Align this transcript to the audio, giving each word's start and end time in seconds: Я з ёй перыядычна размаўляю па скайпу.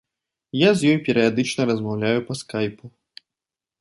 Я 0.59 0.69
з 0.77 0.89
ёй 0.93 0.97
перыядычна 1.09 1.61
размаўляю 1.73 2.19
па 2.31 2.39
скайпу. 2.43 2.85